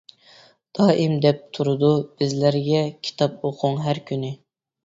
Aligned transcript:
دائىم 0.79 1.13
دەپ 1.25 1.43
تۇرىدۇ 1.57 1.91
بىزلەرگە، 2.23 2.81
كىتاب 3.09 3.37
ئوقۇڭ 3.51 3.81
ھەر 3.85 4.01
كۈنى. 4.11 4.35